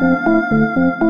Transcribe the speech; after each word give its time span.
Música 0.00 1.01